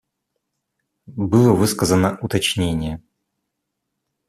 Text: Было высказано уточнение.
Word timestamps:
Было 1.15 1.53
высказано 1.53 2.17
уточнение. 2.23 3.03